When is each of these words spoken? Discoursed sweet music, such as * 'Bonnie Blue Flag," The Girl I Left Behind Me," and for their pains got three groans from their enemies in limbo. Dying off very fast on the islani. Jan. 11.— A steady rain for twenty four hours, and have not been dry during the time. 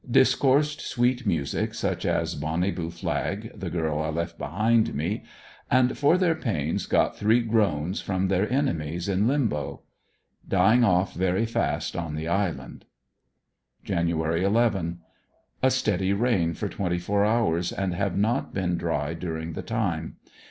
Discoursed 0.09 0.81
sweet 0.81 1.27
music, 1.27 1.75
such 1.75 2.07
as 2.07 2.33
* 2.35 2.35
'Bonnie 2.35 2.71
Blue 2.71 2.89
Flag," 2.89 3.51
The 3.53 3.69
Girl 3.69 3.99
I 4.01 4.07
Left 4.09 4.35
Behind 4.35 4.95
Me," 4.95 5.23
and 5.69 5.95
for 5.95 6.17
their 6.17 6.33
pains 6.33 6.87
got 6.87 7.15
three 7.15 7.41
groans 7.41 8.01
from 8.01 8.27
their 8.27 8.51
enemies 8.51 9.07
in 9.07 9.27
limbo. 9.27 9.81
Dying 10.47 10.83
off 10.83 11.13
very 11.13 11.45
fast 11.45 11.95
on 11.95 12.15
the 12.15 12.25
islani. 12.25 12.81
Jan. 13.83 14.09
11.— 14.09 15.01
A 15.61 15.69
steady 15.69 16.13
rain 16.13 16.55
for 16.55 16.67
twenty 16.67 16.97
four 16.97 17.23
hours, 17.23 17.71
and 17.71 17.93
have 17.93 18.17
not 18.17 18.55
been 18.55 18.77
dry 18.77 19.13
during 19.13 19.53
the 19.53 19.61
time. 19.61 20.15